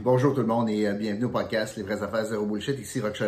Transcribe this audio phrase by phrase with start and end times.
[0.00, 2.78] Bonjour tout le monde et euh, bienvenue au podcast Les vraies affaires zéro bullshit.
[2.78, 3.20] Ici Rock.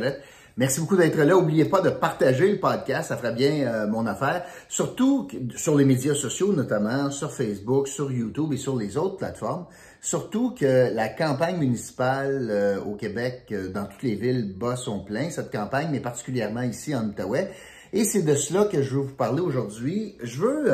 [0.57, 1.35] Merci beaucoup d'être là.
[1.35, 4.45] N'oubliez pas de partager le podcast, ça ferait bien euh, mon affaire.
[4.69, 9.67] Surtout sur les médias sociaux, notamment sur Facebook, sur YouTube et sur les autres plateformes.
[10.01, 15.29] Surtout que la campagne municipale euh, au Québec, dans toutes les villes, bat son plein,
[15.31, 17.51] cette campagne, mais particulièrement ici en Outaouais.
[17.93, 20.17] Et c'est de cela que je veux vous parler aujourd'hui.
[20.23, 20.71] Je veux,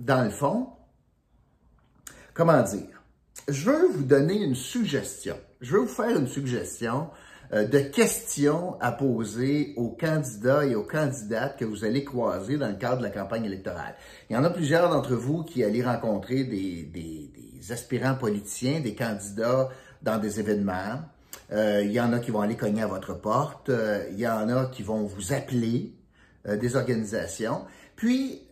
[0.00, 0.70] dans le fond,
[2.34, 2.95] comment dire,
[3.48, 5.36] je veux vous donner une suggestion.
[5.60, 7.08] Je veux vous faire une suggestion
[7.52, 12.68] euh, de questions à poser aux candidats et aux candidates que vous allez croiser dans
[12.68, 13.94] le cadre de la campagne électorale.
[14.28, 18.80] Il y en a plusieurs d'entre vous qui allez rencontrer des, des, des, aspirants politiciens,
[18.80, 19.68] des candidats
[20.02, 21.00] dans des événements.
[21.52, 23.68] Euh, il y en a qui vont aller cogner à votre porte.
[23.68, 25.92] Euh, il y en a qui vont vous appeler
[26.48, 27.62] des organisations.
[27.96, 28.45] Puis,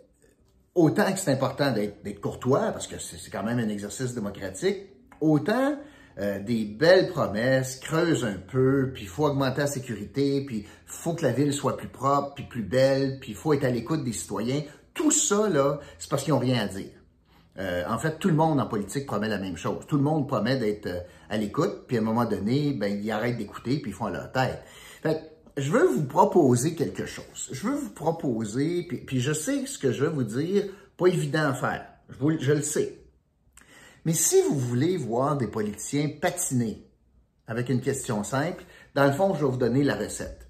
[0.74, 4.87] autant que c'est important d'être courtois, parce que c'est quand même un exercice démocratique,
[5.20, 5.78] autant
[6.19, 11.22] euh, des belles promesses, creuse un peu, puis faut augmenter la sécurité, puis faut que
[11.22, 14.12] la ville soit plus propre, puis plus belle, puis il faut être à l'écoute des
[14.12, 14.62] citoyens.
[14.95, 16.91] Tout ça, là, c'est parce qu'ils n'ont rien à dire.
[17.58, 19.84] Euh, en fait, tout le monde en politique promet la même chose.
[19.86, 23.11] Tout le monde promet d'être euh, à l'écoute, puis à un moment donné, ben, ils
[23.11, 24.62] arrêtent d'écouter, puis ils font leur tête.
[25.02, 27.48] Fait je veux vous proposer quelque chose.
[27.52, 30.64] Je veux vous proposer, puis, je sais ce que je vais vous dire,
[30.96, 31.86] pas évident à faire.
[32.08, 32.98] Je, le sais.
[34.05, 36.86] Mais si vous voulez voir des politiciens patiner
[37.46, 40.48] avec une question simple, dans le fond, je vais vous donner la recette.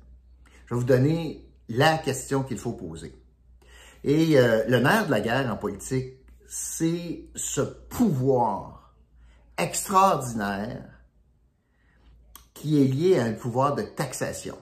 [0.66, 3.14] Je vais vous donner la question qu'il faut poser.
[4.02, 6.14] Et euh, le nerf de la guerre en politique,
[6.46, 8.94] c'est ce pouvoir
[9.56, 10.84] extraordinaire
[12.52, 14.56] qui est lié à un pouvoir de taxation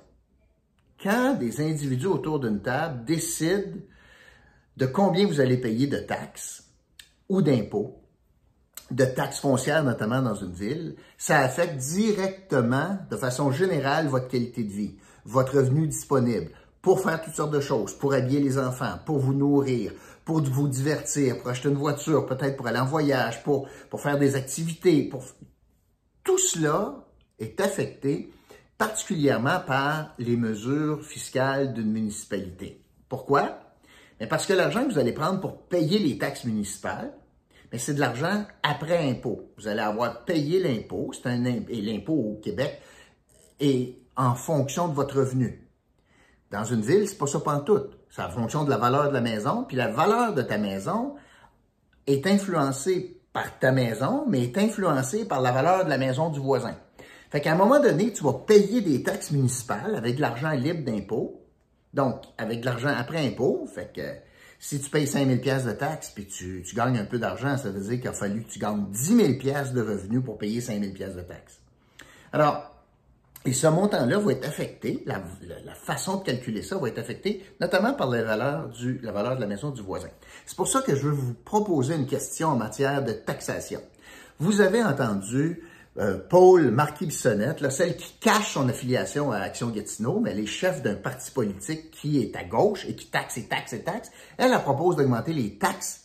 [1.02, 3.78] quand des individus autour d'une table décident
[4.76, 6.64] de combien vous allez payer de taxes
[7.28, 7.98] ou d'impôts,
[8.90, 14.64] de taxes foncières notamment dans une ville, ça affecte directement, de façon générale, votre qualité
[14.64, 16.50] de vie, votre revenu disponible
[16.82, 19.92] pour faire toutes sortes de choses, pour habiller les enfants, pour vous nourrir,
[20.24, 24.18] pour vous divertir, pour acheter une voiture, peut-être pour aller en voyage, pour, pour faire
[24.18, 25.04] des activités.
[25.04, 25.22] Pour...
[26.24, 27.06] Tout cela
[27.38, 28.32] est affecté
[28.82, 32.82] particulièrement par les mesures fiscales d'une municipalité.
[33.08, 33.58] Pourquoi?
[34.28, 37.12] parce que l'argent que vous allez prendre pour payer les taxes municipales,
[37.76, 39.50] c'est de l'argent après impôt.
[39.56, 42.80] Vous allez avoir payé l'impôt, et l'impôt au Québec
[43.58, 45.68] est en fonction de votre revenu.
[46.50, 47.82] Dans une ville, c'est pas ça tout.
[48.10, 51.14] C'est en fonction de la valeur de la maison, puis la valeur de ta maison
[52.06, 56.38] est influencée par ta maison, mais est influencée par la valeur de la maison du
[56.40, 56.76] voisin.
[57.32, 60.84] Fait qu'à un moment donné, tu vas payer des taxes municipales avec de l'argent libre
[60.84, 61.40] d'impôt.
[61.94, 63.66] Donc, avec de l'argent après impôt.
[63.74, 64.02] Fait que
[64.60, 67.80] si tu payes 5 000 de taxes puis tu, gagnes un peu d'argent, ça veut
[67.80, 69.28] dire qu'il a fallu que tu gagnes 10 000
[69.72, 71.58] de revenus pour payer 5 000 de taxes.
[72.34, 72.70] Alors,
[73.46, 75.22] et ce montant-là va être affecté, la,
[75.74, 79.70] façon de calculer ça va être affecté notamment par du, la valeur de la maison
[79.70, 80.10] du voisin.
[80.44, 83.80] C'est pour ça que je veux vous proposer une question en matière de taxation.
[84.38, 85.62] Vous avez entendu
[85.98, 90.82] euh, Paul Marquis-Bissonnette, celle qui cache son affiliation à Action Gatineau, mais elle est chef
[90.82, 94.10] d'un parti politique qui est à gauche et qui taxe et taxe et taxe.
[94.38, 96.04] Elle, elle propose d'augmenter les taxes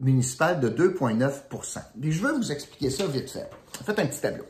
[0.00, 3.48] municipales de 2,9% Puis je vais vous expliquer ça vite fait.
[3.84, 4.44] Faites un petit tableau.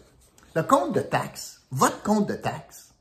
[0.54, 2.92] Le compte de taxes, votre compte de taxes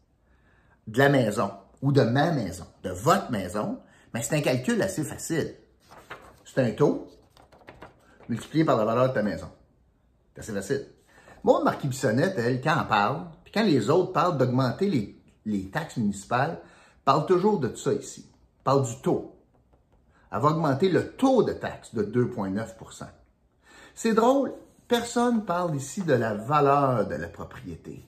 [0.88, 3.80] de la maison ou de ma maison, de votre maison,
[4.14, 5.56] mais c'est un calcul assez facile.
[6.46, 7.08] C'est un taux
[8.30, 9.50] multiplié par la valeur de ta maison.
[10.36, 10.88] C'est assez facile.
[11.44, 15.98] Moi, Marquis Bissonnette, elle, quand elle parle, puis quand les autres parlent d'augmenter les, taxes
[15.98, 16.60] municipales,
[17.04, 18.30] parle toujours de ça ici.
[18.64, 19.36] Parle du taux.
[20.32, 23.06] Elle va augmenter le taux de taxes de 2,9%
[23.96, 24.54] C'est drôle,
[24.88, 28.06] personne parle ici de la valeur de la propriété.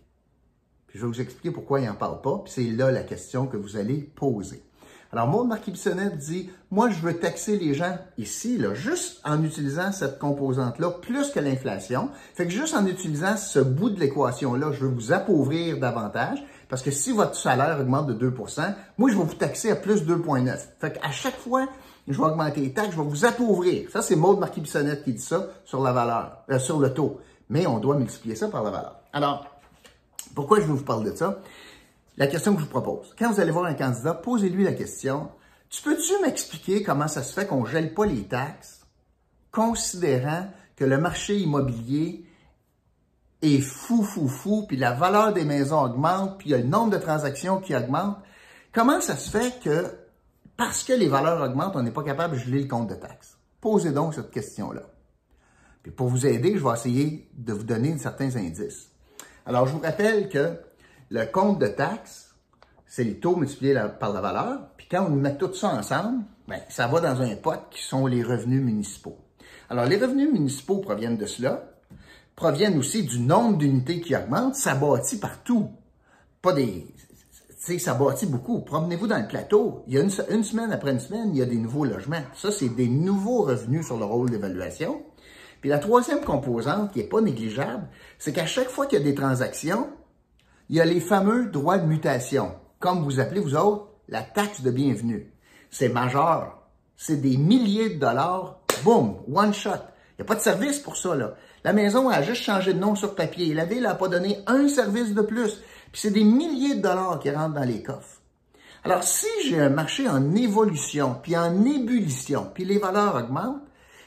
[0.88, 3.48] Puis je vais vous expliquer pourquoi il n'en parle pas, puis c'est là la question
[3.48, 4.64] que vous allez poser.
[5.14, 9.92] Alors, Maud Marquis-Bissonnette dit, moi, je veux taxer les gens ici, là, juste en utilisant
[9.92, 12.10] cette composante-là, plus que l'inflation.
[12.34, 16.44] Fait que juste en utilisant ce bout de l'équation-là, je veux vous appauvrir davantage.
[16.68, 20.02] Parce que si votre salaire augmente de 2% moi, je vais vous taxer à plus
[20.02, 20.58] 2,9.
[20.80, 21.68] Fait qu'à chaque fois,
[22.08, 23.92] je vais augmenter les taxes, je vais vous appauvrir.
[23.92, 27.20] Ça, c'est Maud Marquis-Bissonnette qui dit ça sur la valeur, euh, sur le taux.
[27.50, 28.96] Mais on doit multiplier ça par la valeur.
[29.14, 29.46] Alors,
[30.34, 31.38] pourquoi je vous parler de ça?
[32.18, 33.14] La question que je vous propose.
[33.18, 35.30] Quand vous allez voir un candidat, posez-lui la question,
[35.70, 38.86] tu peux-tu m'expliquer comment ça se fait qu'on ne gèle pas les taxes,
[39.52, 42.26] considérant que le marché immobilier
[43.42, 46.64] est fou, fou, fou, puis la valeur des maisons augmente, puis il y a le
[46.64, 48.18] nombre de transactions qui augmente.
[48.72, 49.92] Comment ça se fait que,
[50.56, 53.38] parce que les valeurs augmentent, on n'est pas capable de geler le compte de taxes?
[53.60, 54.84] Posez donc cette question-là.
[55.82, 58.90] Puis pour vous aider, je vais essayer de vous donner certains indices.
[59.46, 60.58] Alors, je vous rappelle que
[61.14, 62.34] le compte de taxes,
[62.88, 64.60] c'est les taux multipliés par la valeur.
[64.78, 68.08] Puis quand on met tout ça ensemble, ben, ça va dans un pot qui sont
[68.08, 69.20] les revenus municipaux.
[69.70, 71.72] Alors, les revenus municipaux proviennent de cela,
[72.36, 74.56] proviennent aussi du nombre d'unités qui augmente.
[74.56, 75.70] Ça bâtit partout.
[76.42, 76.88] Pas des...
[77.64, 78.62] Tu ça bâtit beaucoup.
[78.62, 79.84] Promenez-vous dans le plateau.
[79.88, 82.24] Il y a une, une, semaine après une semaine, il y a des nouveaux logements.
[82.34, 85.04] Ça, c'est des nouveaux revenus sur le rôle d'évaluation.
[85.62, 87.88] Puis la troisième composante, qui n'est pas négligeable,
[88.18, 89.88] c'est qu'à chaque fois qu'il y a des transactions,
[90.70, 94.62] il y a les fameux droits de mutation, comme vous appelez vous autres, la taxe
[94.62, 95.32] de bienvenue.
[95.70, 96.60] C'est majeur.
[96.96, 99.72] C'est des milliers de dollars, boum, one shot.
[99.72, 101.36] Il n'y a pas de service pour ça, là.
[101.64, 103.54] La maison a juste changé de nom sur papier.
[103.54, 105.62] La ville n'a pas donné un service de plus.
[105.92, 108.22] Puis c'est des milliers de dollars qui rentrent dans les coffres.
[108.84, 113.64] Alors, si j'ai un marché en évolution, puis en ébullition, puis les valeurs augmentent,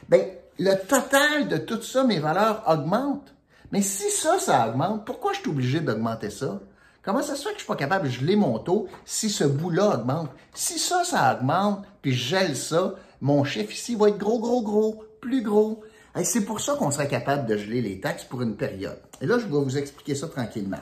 [0.07, 0.21] ben
[0.59, 3.33] le total de tout ça, mes valeurs augmentent.
[3.71, 6.61] Mais si ça, ça augmente, pourquoi je suis obligé d'augmenter ça?
[7.01, 9.43] Comment ça se fait que je suis pas capable de geler mon taux si ce
[9.43, 10.29] bout-là augmente?
[10.53, 14.61] Si ça, ça augmente, puis je gèle ça, mon chiffre ici va être gros, gros,
[14.61, 15.83] gros, plus gros.
[16.17, 18.99] Et c'est pour ça qu'on serait capable de geler les taxes pour une période.
[19.21, 20.81] Et là, je vais vous expliquer ça tranquillement.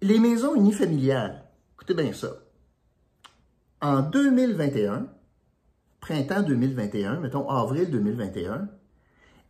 [0.00, 1.44] Les maisons unifamiliales,
[1.74, 2.28] écoutez bien ça.
[3.80, 5.08] En 2021,
[6.00, 8.68] printemps 2021, mettons avril 2021,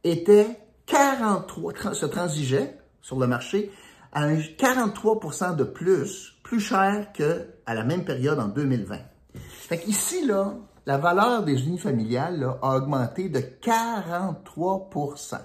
[0.05, 3.71] était 43, se transigeait sur le marché
[4.13, 4.27] à
[4.59, 8.97] 43 de plus, plus cher qu'à la même période en 2020.
[9.35, 10.55] Fait qu'ici, là,
[10.87, 15.39] la valeur des unifamiliales là, a augmenté de 43%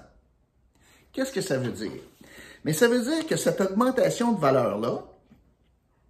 [1.14, 2.02] Qu'est-ce que ça veut dire?
[2.64, 5.04] Mais ça veut dire que cette augmentation de valeur-là,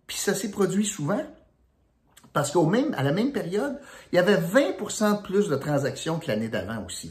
[0.07, 1.23] puis ça s'est produit souvent,
[2.35, 3.79] parce qu'au même, à la même période,
[4.13, 7.11] il y avait 20% plus de transactions que l'année d'avant aussi.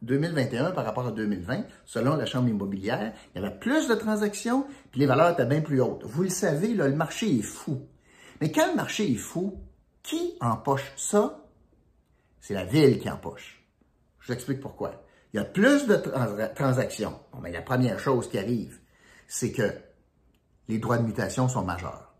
[0.00, 4.66] 2021 par rapport à 2020, selon la Chambre immobilière, il y avait plus de transactions,
[4.90, 6.02] puis les valeurs étaient bien plus hautes.
[6.04, 7.86] Vous le savez, le marché est fou.
[8.40, 9.60] Mais quand le marché est fou,
[10.02, 11.44] qui empoche ça?
[12.40, 13.62] C'est la ville qui empoche.
[14.20, 15.04] Je vous explique pourquoi.
[15.34, 15.96] Il y a plus de
[16.54, 17.20] transactions.
[17.32, 18.80] Bon, la première chose qui arrive,
[19.28, 19.70] c'est que
[20.68, 22.11] les droits de mutation sont majeurs.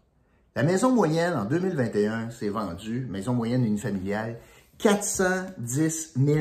[0.55, 4.39] La maison moyenne en 2021 s'est vendue, maison moyenne unifamiliale,
[4.77, 6.41] 410 000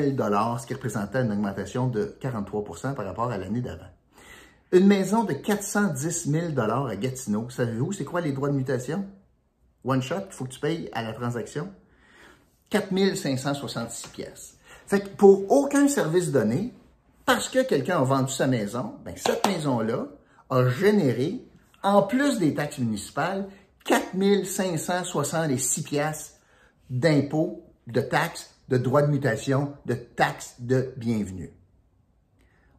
[0.58, 3.88] ce qui représentait une augmentation de 43% par rapport à l'année d'avant.
[4.70, 9.06] Une maison de 410 000 à Gatineau, savez-vous c'est quoi les droits de mutation?
[9.82, 11.70] One shot, il faut que tu payes à la transaction.
[12.68, 14.58] 4 566 pièces.
[14.86, 16.74] Fait que pour aucun service donné,
[17.24, 20.08] parce que quelqu'un a vendu sa maison, ben cette maison-là
[20.50, 21.46] a généré,
[21.82, 23.48] en plus des taxes municipales,
[23.84, 26.40] 4 566 pièces
[26.90, 31.50] d'impôts, de taxes, de droits de mutation, de taxes de bienvenue.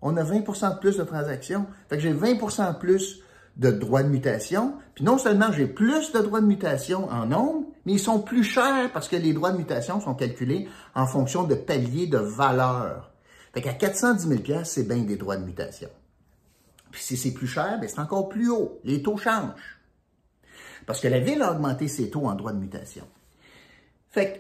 [0.02, 1.66] On a 20% de plus de transactions.
[1.90, 3.22] Fait que j'ai 20% de plus
[3.58, 4.76] de droits de mutation.
[4.96, 8.44] Puis non seulement j'ai plus de droits de mutation en nombre, mais ils sont plus
[8.44, 13.12] chers parce que les droits de mutation sont calculés en fonction de paliers de valeur.
[13.54, 15.90] Fait qu'à 410 000 c'est bien des droits de mutation.
[16.92, 18.80] Puis si c'est plus cher, ben, c'est encore plus haut.
[18.84, 19.52] Les taux changent.
[20.86, 23.06] Parce que la ville a augmenté ses taux en droit de mutation.
[24.10, 24.34] Fait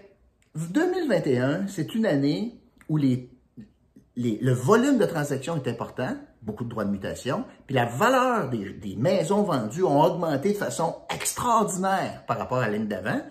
[0.55, 2.59] que 2021, c'est une année
[2.89, 8.49] où le volume de transactions est important, beaucoup de droits de mutation, puis la valeur
[8.49, 13.21] des, des maisons vendues ont augmenté de façon extraordinaire par rapport à l'année d'avant,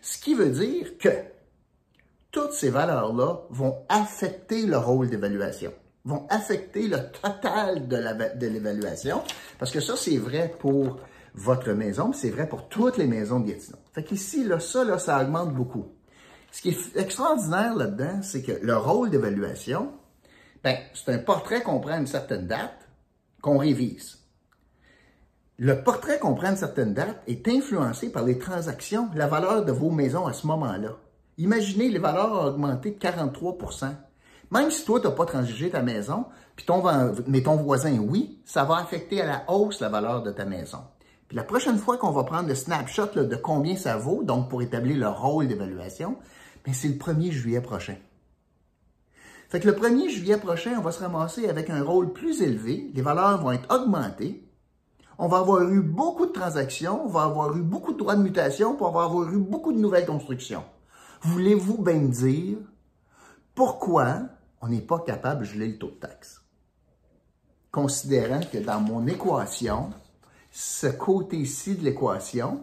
[0.00, 1.10] ce qui veut dire que
[2.32, 5.72] toutes ces valeurs-là vont affecter le rôle d'évaluation,
[6.04, 9.22] vont affecter le total de l'évaluation,
[9.58, 10.98] parce que ça, c'est vrai pour
[11.34, 13.78] votre maison, c'est vrai pour toutes les maisons de Gatineau.
[13.92, 15.86] Fait qu'ici, là, ça, là, ça augmente beaucoup.
[16.50, 19.92] Ce qui est extraordinaire là-dedans, c'est que le rôle d'évaluation,
[20.62, 22.88] ben, c'est un portrait qu'on prend à une certaine date,
[23.40, 24.18] qu'on révise.
[25.58, 29.64] Le portrait qu'on prend à une certaine date est influencé par les transactions, la valeur
[29.64, 30.96] de vos maisons à ce moment-là.
[31.38, 33.94] Imaginez, les valeurs ont augmenté de 43%
[34.50, 36.66] Même si toi, tu n'as pas transigé ta maison, puis
[37.26, 40.80] mais ton voisin, oui, ça va affecter à la hausse la valeur de ta maison
[41.32, 44.98] la prochaine fois qu'on va prendre le snapshot de combien ça vaut, donc pour établir
[44.98, 46.16] le rôle d'évaluation,
[46.64, 47.96] ben, c'est le 1er juillet prochain.
[49.48, 53.02] Fait le 1er juillet prochain, on va se ramasser avec un rôle plus élevé, les
[53.02, 54.48] valeurs vont être augmentées,
[55.18, 58.22] on va avoir eu beaucoup de transactions, on va avoir eu beaucoup de droits de
[58.22, 60.64] mutation, puis on va avoir eu beaucoup de nouvelles constructions.
[61.22, 62.58] Voulez-vous bien dire
[63.54, 64.22] pourquoi
[64.60, 66.42] on n'est pas capable de geler le taux de taxe?
[67.70, 69.90] Considérant que dans mon équation,
[70.52, 72.60] ce côté-ci de l'équation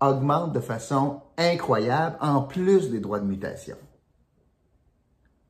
[0.00, 3.76] augmente de façon incroyable en plus des droits de mutation.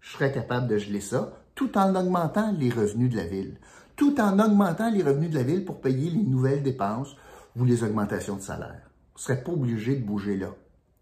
[0.00, 3.58] Je serais capable de geler ça tout en augmentant les revenus de la ville,
[3.94, 7.14] tout en augmentant les revenus de la ville pour payer les nouvelles dépenses
[7.56, 8.82] ou les augmentations de salaire.
[9.14, 10.54] Vous ne serez pas obligé de bouger là,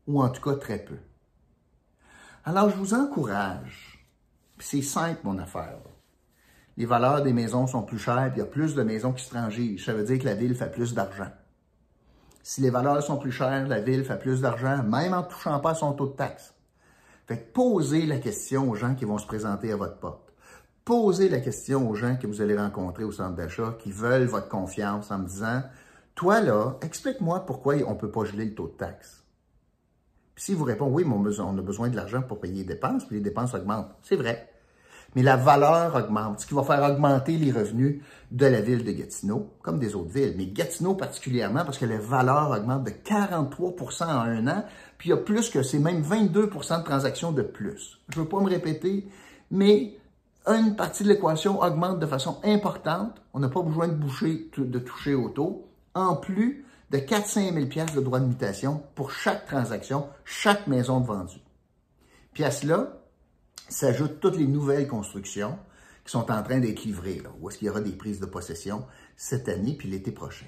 [0.07, 0.97] ou en tout cas très peu.
[2.45, 4.09] Alors, je vous encourage,
[4.59, 5.79] c'est simple mon affaire.
[6.77, 9.31] Les valeurs des maisons sont plus chères, il y a plus de maisons qui se
[9.31, 9.79] transigent.
[9.79, 11.31] Ça veut dire que la ville fait plus d'argent.
[12.43, 15.61] Si les valeurs sont plus chères, la ville fait plus d'argent, même en ne touchant
[15.61, 16.55] pas son taux de taxe.
[17.27, 20.33] Fait que posez la question aux gens qui vont se présenter à votre porte.
[20.85, 24.49] Posez la question aux gens que vous allez rencontrer au centre d'achat qui veulent votre
[24.49, 25.63] confiance en me disant
[26.15, 29.25] Toi là, explique-moi pourquoi on ne peut pas geler le taux de taxe.
[30.35, 33.07] Puis si vous répondez Oui, mais on a besoin de l'argent pour payer les dépenses,
[33.07, 33.95] puis les dépenses augmentent.
[34.03, 34.54] C'est vrai
[35.15, 38.93] mais la valeur augmente, ce qui va faire augmenter les revenus de la ville de
[38.93, 44.05] Gatineau, comme des autres villes, mais Gatineau particulièrement parce que les valeurs augmentent de 43%
[44.05, 44.65] en un an,
[44.99, 48.01] puis il y a plus que c'est même 22% de transactions de plus.
[48.09, 49.07] Je ne veux pas me répéter,
[49.51, 49.97] mais
[50.47, 53.23] une partie de l'équation augmente de façon importante.
[53.33, 57.55] On n'a pas besoin de, boucher, de toucher au taux, en plus de 400 000
[57.95, 61.41] de droits de mutation pour chaque transaction, chaque maison vendue.
[62.33, 63.04] Puis à cela,
[63.69, 65.59] s'ajoutent toutes les nouvelles constructions
[66.05, 68.85] qui sont en train d'être livrées, où est-ce qu'il y aura des prises de possession
[69.17, 70.47] cette année puis l'été prochain.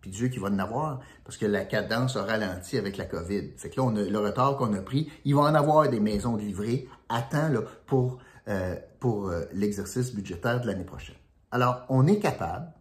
[0.00, 3.50] Puis Dieu qui va en avoir, parce que la cadence a ralenti avec la COVID.
[3.56, 6.88] Fait que là, le retard qu'on a pris, il va en avoir des maisons livrées
[7.08, 7.50] à temps
[7.86, 11.16] pour, euh, euh, l'exercice budgétaire de l'année prochaine.
[11.50, 12.72] Alors, on est capable,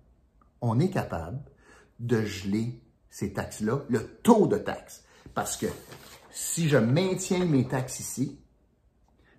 [0.61, 1.39] on est capable
[1.99, 2.79] de geler
[3.09, 5.03] ces taxes-là, le taux de taxes.
[5.33, 5.67] Parce que
[6.31, 8.39] si je maintiens mes taxes ici,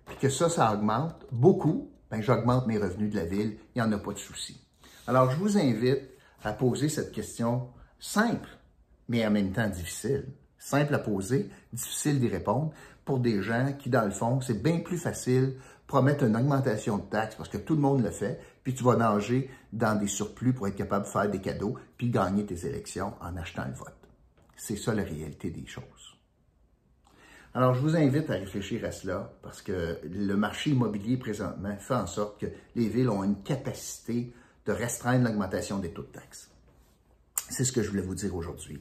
[0.07, 3.87] puis que ça, ça augmente beaucoup, ben j'augmente mes revenus de la ville, il n'y
[3.87, 4.59] en a pas de souci.
[5.07, 6.03] Alors, je vous invite
[6.43, 8.49] à poser cette question simple,
[9.09, 10.25] mais en même temps difficile.
[10.57, 12.71] Simple à poser, difficile d'y répondre
[13.05, 15.55] pour des gens qui, dans le fond, c'est bien plus facile
[15.87, 18.97] promettre une augmentation de taxes parce que tout le monde le fait, puis tu vas
[18.97, 23.13] nager dans des surplus pour être capable de faire des cadeaux, puis gagner tes élections
[23.21, 23.95] en achetant le vote.
[24.57, 26.16] C'est ça la réalité des choses.
[27.57, 31.95] Alors, je vous invite à réfléchir à cela parce que le marché immobilier présentement fait
[31.95, 32.45] en sorte que
[32.75, 34.31] les villes ont une capacité
[34.67, 36.51] de restreindre l'augmentation des taux de taxes.
[37.49, 38.79] C'est ce que je voulais vous dire aujourd'hui.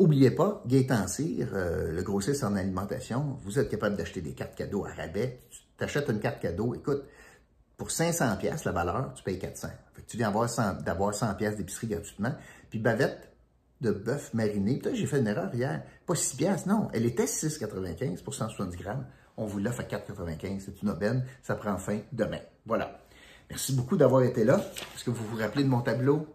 [0.00, 4.54] N'oubliez pas, Gaétan Cyr, euh, le grossiste en alimentation, vous êtes capable d'acheter des cartes
[4.54, 5.42] cadeaux à rabais.
[5.50, 7.04] Tu achètes une carte cadeau, écoute,
[7.76, 9.68] pour 500 pièces la valeur, tu payes 400.
[10.06, 12.34] tu viens d'avoir 100 pièces d'épicerie gratuitement.
[12.70, 13.35] Puis Bavette,
[13.80, 14.78] de bœuf mariné.
[14.78, 15.82] Peut-être j'ai fait une erreur hier.
[16.06, 16.88] Pas 6 piastres, non.
[16.92, 19.06] Elle était 6,95 pour 170 grammes.
[19.36, 20.60] On vous l'offre à 4,95.
[20.60, 21.24] C'est une aubaine.
[21.42, 22.40] Ça prend fin demain.
[22.64, 23.00] Voilà.
[23.50, 24.60] Merci beaucoup d'avoir été là.
[24.94, 26.26] Est-ce que vous vous rappelez de mon tableau?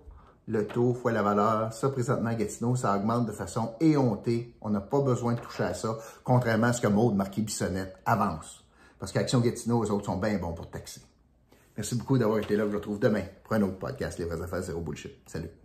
[0.48, 1.72] Le taux fois la valeur.
[1.72, 4.56] Ça, présentement, Gatineau, ça augmente de façon éhontée.
[4.62, 7.96] On n'a pas besoin de toucher à ça, contrairement à ce que Maude Marquis Bissonnette
[8.06, 8.64] avance.
[9.00, 11.02] Parce qu'Action Gatineau, eux autres sont bien bons pour taxer.
[11.78, 12.64] Merci beaucoup d'avoir été là.
[12.66, 15.14] Je vous retrouve demain pour un autre podcast, Les vraies affaires zéro bullshit.
[15.26, 15.61] Salut.